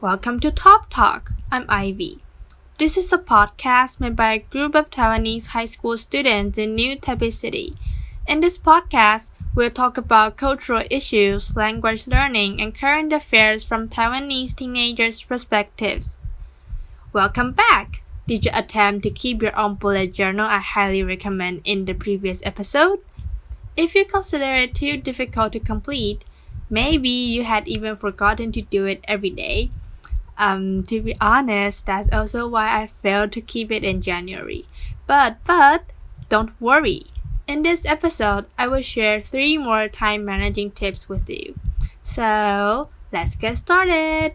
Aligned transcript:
Welcome 0.00 0.38
to 0.38 0.52
Top 0.52 0.90
Talk. 0.90 1.32
I'm 1.50 1.64
Ivy. 1.68 2.22
This 2.78 2.96
is 2.96 3.12
a 3.12 3.18
podcast 3.18 3.98
made 3.98 4.14
by 4.14 4.34
a 4.34 4.38
group 4.38 4.76
of 4.76 4.90
Taiwanese 4.90 5.48
high 5.48 5.66
school 5.66 5.98
students 5.98 6.56
in 6.56 6.76
New 6.76 6.96
Taipei 6.96 7.32
City. 7.32 7.74
In 8.28 8.40
this 8.40 8.56
podcast, 8.56 9.30
we'll 9.56 9.70
talk 9.70 9.98
about 9.98 10.36
cultural 10.36 10.84
issues, 10.88 11.56
language 11.56 12.06
learning, 12.06 12.62
and 12.62 12.72
current 12.72 13.12
affairs 13.12 13.64
from 13.64 13.88
Taiwanese 13.88 14.54
teenagers' 14.54 15.20
perspectives. 15.20 16.20
Welcome 17.12 17.54
back! 17.54 18.02
Did 18.28 18.44
you 18.44 18.52
attempt 18.54 19.02
to 19.02 19.10
keep 19.10 19.42
your 19.42 19.58
own 19.58 19.74
bullet 19.74 20.12
journal 20.12 20.46
I 20.46 20.58
highly 20.58 21.02
recommend 21.02 21.62
in 21.64 21.86
the 21.86 21.94
previous 21.94 22.40
episode? 22.44 23.00
If 23.76 23.96
you 23.96 24.04
consider 24.04 24.54
it 24.54 24.76
too 24.76 24.96
difficult 24.96 25.54
to 25.54 25.60
complete, 25.60 26.24
maybe 26.68 27.08
you 27.08 27.44
had 27.44 27.68
even 27.68 27.96
forgotten 27.96 28.52
to 28.52 28.62
do 28.62 28.86
it 28.86 29.04
every 29.08 29.30
day. 29.30 29.70
Um, 30.38 30.82
to 30.84 31.00
be 31.00 31.16
honest, 31.20 31.86
that's 31.86 32.12
also 32.12 32.46
why 32.46 32.82
I 32.82 32.86
failed 32.86 33.32
to 33.32 33.40
keep 33.40 33.70
it 33.70 33.84
in 33.84 34.02
January. 34.02 34.66
But, 35.06 35.38
but, 35.44 35.84
don't 36.28 36.60
worry. 36.60 37.06
In 37.46 37.62
this 37.62 37.84
episode, 37.84 38.46
I 38.58 38.66
will 38.68 38.82
share 38.82 39.20
three 39.20 39.56
more 39.56 39.88
time 39.88 40.24
managing 40.24 40.72
tips 40.72 41.08
with 41.08 41.30
you. 41.30 41.54
So, 42.02 42.90
let's 43.12 43.36
get 43.36 43.58
started. 43.58 44.34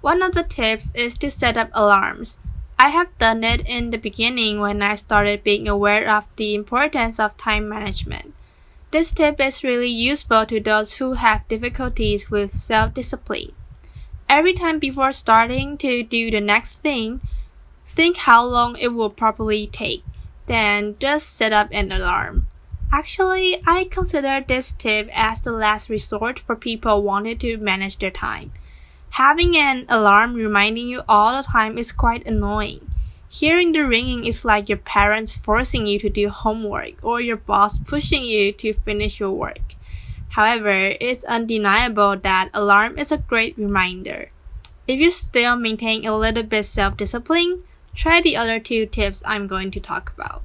One 0.00 0.22
of 0.22 0.34
the 0.34 0.42
tips 0.42 0.92
is 0.94 1.18
to 1.18 1.30
set 1.30 1.56
up 1.56 1.70
alarms. 1.72 2.38
I 2.78 2.90
have 2.90 3.16
done 3.18 3.44
it 3.44 3.66
in 3.66 3.90
the 3.90 3.98
beginning 3.98 4.60
when 4.60 4.82
I 4.82 4.96
started 4.96 5.44
being 5.44 5.68
aware 5.68 6.08
of 6.10 6.24
the 6.36 6.54
importance 6.54 7.18
of 7.18 7.36
time 7.36 7.68
management. 7.68 8.34
This 8.94 9.10
tip 9.10 9.40
is 9.40 9.64
really 9.64 9.88
useful 9.88 10.46
to 10.46 10.60
those 10.60 10.92
who 10.92 11.14
have 11.14 11.48
difficulties 11.48 12.30
with 12.30 12.54
self 12.54 12.94
discipline. 12.94 13.50
Every 14.28 14.52
time 14.52 14.78
before 14.78 15.10
starting 15.10 15.76
to 15.78 16.04
do 16.04 16.30
the 16.30 16.40
next 16.40 16.78
thing, 16.78 17.20
think 17.84 18.18
how 18.18 18.44
long 18.44 18.76
it 18.78 18.94
will 18.94 19.10
probably 19.10 19.66
take. 19.66 20.04
Then 20.46 20.94
just 21.00 21.34
set 21.34 21.52
up 21.52 21.70
an 21.72 21.90
alarm. 21.90 22.46
Actually, 22.92 23.60
I 23.66 23.88
consider 23.90 24.44
this 24.46 24.70
tip 24.70 25.10
as 25.12 25.40
the 25.40 25.50
last 25.50 25.88
resort 25.88 26.38
for 26.38 26.54
people 26.54 27.02
wanting 27.02 27.38
to 27.38 27.56
manage 27.58 27.98
their 27.98 28.12
time. 28.12 28.52
Having 29.18 29.56
an 29.56 29.86
alarm 29.88 30.34
reminding 30.34 30.86
you 30.86 31.02
all 31.08 31.34
the 31.34 31.42
time 31.42 31.78
is 31.78 31.90
quite 31.90 32.24
annoying. 32.28 32.93
Hearing 33.34 33.72
the 33.72 33.80
ringing 33.80 34.26
is 34.26 34.44
like 34.44 34.68
your 34.68 34.78
parents 34.78 35.32
forcing 35.32 35.88
you 35.88 35.98
to 35.98 36.08
do 36.08 36.28
homework 36.28 37.02
or 37.02 37.20
your 37.20 37.36
boss 37.36 37.80
pushing 37.80 38.22
you 38.22 38.52
to 38.52 38.72
finish 38.72 39.18
your 39.18 39.32
work. 39.32 39.74
However, 40.28 40.70
it's 40.70 41.24
undeniable 41.24 42.16
that 42.16 42.50
alarm 42.54 42.96
is 42.96 43.10
a 43.10 43.18
great 43.18 43.58
reminder. 43.58 44.30
If 44.86 45.00
you 45.00 45.10
still 45.10 45.56
maintain 45.56 46.06
a 46.06 46.16
little 46.16 46.44
bit 46.44 46.64
self-discipline, 46.64 47.64
try 47.96 48.22
the 48.22 48.36
other 48.36 48.60
two 48.60 48.86
tips 48.86 49.20
I'm 49.26 49.48
going 49.48 49.72
to 49.72 49.80
talk 49.80 50.12
about. 50.16 50.44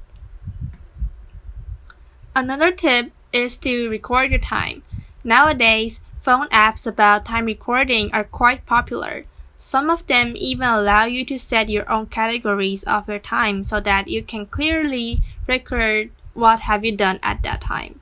Another 2.34 2.72
tip 2.72 3.12
is 3.32 3.56
to 3.58 3.88
record 3.88 4.32
your 4.32 4.40
time. 4.40 4.82
Nowadays, 5.22 6.00
phone 6.20 6.48
apps 6.48 6.88
about 6.88 7.24
time 7.24 7.44
recording 7.44 8.12
are 8.12 8.24
quite 8.24 8.66
popular. 8.66 9.26
Some 9.62 9.90
of 9.90 10.06
them 10.06 10.32
even 10.36 10.66
allow 10.66 11.04
you 11.04 11.22
to 11.26 11.38
set 11.38 11.68
your 11.68 11.84
own 11.92 12.06
categories 12.06 12.82
of 12.84 13.06
your 13.06 13.18
time 13.18 13.62
so 13.62 13.78
that 13.78 14.08
you 14.08 14.22
can 14.22 14.46
clearly 14.46 15.20
record 15.46 16.12
what 16.32 16.60
have 16.60 16.82
you 16.82 16.96
done 16.96 17.20
at 17.22 17.42
that 17.42 17.60
time. 17.60 18.00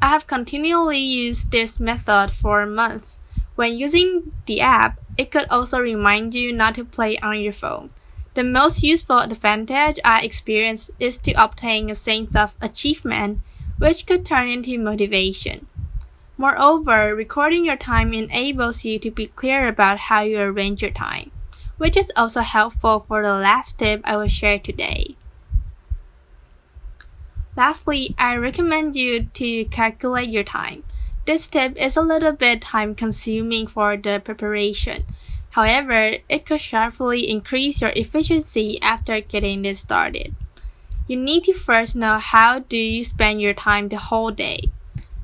I 0.00 0.08
have 0.08 0.26
continually 0.26 0.98
used 0.98 1.50
this 1.50 1.78
method 1.78 2.30
for 2.30 2.64
months. 2.64 3.18
When 3.54 3.76
using 3.76 4.32
the 4.46 4.62
app, 4.62 4.98
it 5.18 5.30
could 5.30 5.46
also 5.50 5.78
remind 5.78 6.32
you 6.32 6.54
not 6.54 6.76
to 6.76 6.86
play 6.86 7.18
on 7.18 7.38
your 7.38 7.52
phone. 7.52 7.90
The 8.32 8.42
most 8.42 8.82
useful 8.82 9.18
advantage 9.18 9.98
I 10.06 10.22
experienced 10.22 10.90
is 10.98 11.18
to 11.18 11.32
obtain 11.32 11.90
a 11.90 11.94
sense 11.94 12.34
of 12.34 12.56
achievement, 12.62 13.40
which 13.76 14.06
could 14.06 14.24
turn 14.24 14.48
into 14.48 14.78
motivation. 14.78 15.66
Moreover, 16.40 17.16
recording 17.16 17.64
your 17.64 17.76
time 17.76 18.14
enables 18.14 18.84
you 18.84 19.00
to 19.00 19.10
be 19.10 19.26
clear 19.26 19.66
about 19.66 19.98
how 19.98 20.20
you 20.20 20.38
arrange 20.38 20.82
your 20.82 20.92
time, 20.92 21.32
which 21.78 21.96
is 21.96 22.12
also 22.14 22.42
helpful 22.42 23.00
for 23.00 23.24
the 23.24 23.34
last 23.34 23.80
tip 23.80 24.02
I 24.04 24.16
will 24.16 24.28
share 24.28 24.60
today. 24.60 25.16
Lastly, 27.56 28.14
I 28.16 28.36
recommend 28.36 28.94
you 28.94 29.24
to 29.34 29.64
calculate 29.64 30.28
your 30.28 30.44
time. 30.44 30.84
This 31.26 31.48
tip 31.48 31.76
is 31.76 31.96
a 31.96 32.02
little 32.02 32.30
bit 32.30 32.62
time 32.62 32.94
consuming 32.94 33.66
for 33.66 33.96
the 33.96 34.22
preparation. 34.24 35.06
However, 35.50 36.18
it 36.28 36.46
could 36.46 36.60
sharply 36.60 37.28
increase 37.28 37.82
your 37.82 37.92
efficiency 37.96 38.80
after 38.80 39.20
getting 39.20 39.62
this 39.62 39.80
started. 39.80 40.36
You 41.08 41.16
need 41.16 41.42
to 41.44 41.52
first 41.52 41.96
know 41.96 42.18
how 42.18 42.60
do 42.60 42.76
you 42.76 43.02
spend 43.02 43.40
your 43.42 43.54
time 43.54 43.88
the 43.88 43.98
whole 43.98 44.30
day. 44.30 44.70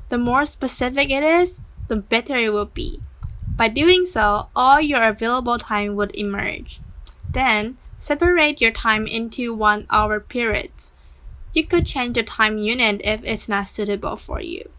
The 0.09 0.17
more 0.17 0.45
specific 0.45 1.09
it 1.09 1.23
is, 1.23 1.61
the 1.87 1.95
better 1.95 2.35
it 2.35 2.53
will 2.53 2.65
be. 2.65 3.01
By 3.55 3.69
doing 3.69 4.05
so, 4.05 4.49
all 4.55 4.81
your 4.81 5.01
available 5.01 5.57
time 5.57 5.95
would 5.95 6.15
emerge. 6.15 6.79
Then, 7.31 7.77
separate 7.97 8.61
your 8.61 8.71
time 8.71 9.07
into 9.07 9.53
one 9.53 9.87
hour 9.89 10.19
periods. 10.19 10.91
You 11.53 11.65
could 11.65 11.85
change 11.85 12.15
the 12.15 12.23
time 12.23 12.57
unit 12.57 13.01
if 13.03 13.23
it's 13.23 13.47
not 13.47 13.69
suitable 13.69 14.17
for 14.17 14.41
you. 14.41 14.69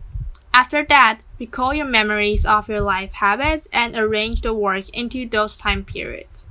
After 0.53 0.85
that, 0.87 1.21
recall 1.39 1.75
your 1.75 1.87
memories 1.87 2.47
of 2.47 2.69
your 2.69 2.81
life 2.81 3.13
habits 3.13 3.69
and 3.73 3.97
arrange 3.97 4.43
the 4.43 4.55
work 4.55 4.89
into 4.91 5.29
those 5.29 5.57
time 5.57 5.85
periods. 5.85 6.47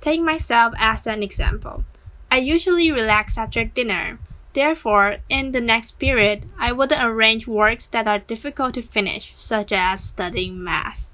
Take 0.00 0.20
myself 0.20 0.74
as 0.78 1.06
an 1.06 1.22
example. 1.22 1.84
I 2.30 2.38
usually 2.38 2.90
relax 2.90 3.36
after 3.36 3.64
dinner. 3.64 4.18
Therefore, 4.54 5.16
in 5.28 5.52
the 5.52 5.60
next 5.60 5.98
period, 5.98 6.44
I 6.58 6.72
wouldn't 6.72 7.02
arrange 7.02 7.46
works 7.46 7.86
that 7.86 8.06
are 8.06 8.18
difficult 8.18 8.74
to 8.74 8.82
finish, 8.82 9.32
such 9.34 9.72
as 9.72 10.04
studying 10.04 10.62
math. 10.62 11.08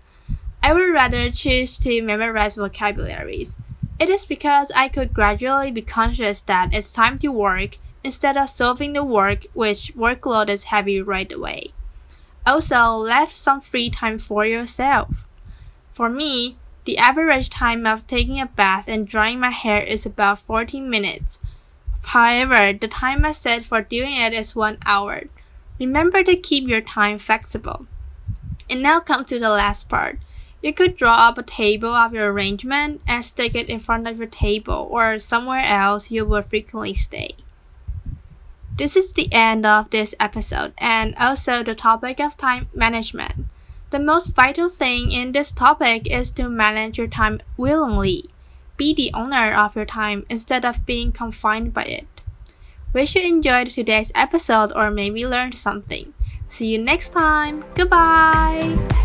I 0.62 0.72
would 0.72 0.92
rather 0.92 1.30
choose 1.30 1.78
to 1.78 2.02
memorize 2.02 2.56
vocabularies. 2.56 3.56
It 3.98 4.08
is 4.08 4.26
because 4.26 4.72
I 4.74 4.88
could 4.88 5.14
gradually 5.14 5.70
be 5.70 5.82
conscious 5.82 6.40
that 6.42 6.74
it's 6.74 6.92
time 6.92 7.18
to 7.20 7.28
work 7.28 7.78
instead 8.04 8.36
of 8.36 8.48
solving 8.48 8.92
the 8.92 9.04
work 9.04 9.46
which 9.54 9.92
workload 9.96 10.48
is 10.48 10.64
heavy 10.64 11.00
right 11.00 11.30
away. 11.32 11.72
Also, 12.46 12.92
let 12.92 13.30
some 13.30 13.60
free 13.60 13.90
time 13.90 14.18
for 14.18 14.44
yourself. 14.46 15.28
For 15.90 16.08
me, 16.08 16.56
the 16.84 16.96
average 16.96 17.50
time 17.50 17.86
of 17.86 18.06
taking 18.06 18.40
a 18.40 18.46
bath 18.46 18.84
and 18.88 19.06
drying 19.06 19.40
my 19.40 19.50
hair 19.50 19.82
is 19.82 20.06
about 20.06 20.38
14 20.38 20.88
minutes. 20.88 21.38
However, 22.08 22.72
the 22.72 22.88
time 22.88 23.26
I 23.26 23.32
set 23.32 23.66
for 23.66 23.82
doing 23.82 24.14
it 24.16 24.32
is 24.32 24.56
one 24.56 24.78
hour. 24.86 25.24
Remember 25.78 26.22
to 26.22 26.36
keep 26.36 26.66
your 26.66 26.80
time 26.80 27.18
flexible. 27.18 27.84
And 28.70 28.82
now 28.82 28.98
come 29.00 29.26
to 29.26 29.38
the 29.38 29.50
last 29.50 29.90
part. 29.90 30.18
You 30.62 30.72
could 30.72 30.96
draw 30.96 31.28
up 31.28 31.36
a 31.36 31.42
table 31.42 31.92
of 31.92 32.14
your 32.14 32.32
arrangement 32.32 33.02
and 33.06 33.22
stick 33.22 33.54
it 33.54 33.68
in 33.68 33.78
front 33.78 34.08
of 34.08 34.16
your 34.16 34.26
table 34.26 34.88
or 34.90 35.18
somewhere 35.18 35.62
else 35.62 36.10
you 36.10 36.24
will 36.24 36.40
frequently 36.40 36.94
stay. 36.94 37.36
This 38.74 38.96
is 38.96 39.12
the 39.12 39.30
end 39.30 39.66
of 39.66 39.90
this 39.90 40.14
episode 40.18 40.72
and 40.78 41.14
also 41.16 41.62
the 41.62 41.74
topic 41.74 42.20
of 42.20 42.38
time 42.38 42.68
management. 42.72 43.44
The 43.90 44.00
most 44.00 44.34
vital 44.34 44.70
thing 44.70 45.12
in 45.12 45.32
this 45.32 45.50
topic 45.50 46.10
is 46.10 46.30
to 46.32 46.48
manage 46.48 46.96
your 46.96 47.06
time 47.06 47.40
willingly. 47.58 48.30
Be 48.78 48.94
the 48.94 49.10
owner 49.12 49.52
of 49.52 49.76
your 49.76 49.84
time 49.84 50.24
instead 50.30 50.64
of 50.64 50.86
being 50.86 51.12
confined 51.12 51.74
by 51.74 51.84
it. 51.84 52.06
Wish 52.94 53.14
you 53.14 53.22
enjoyed 53.22 53.68
today's 53.68 54.12
episode 54.14 54.72
or 54.74 54.90
maybe 54.90 55.26
learned 55.26 55.56
something. 55.56 56.14
See 56.48 56.68
you 56.68 56.78
next 56.78 57.10
time. 57.10 57.64
Goodbye. 57.74 59.04